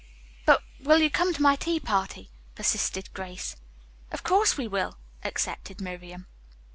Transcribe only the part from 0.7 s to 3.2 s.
will you come to my tea party?" persisted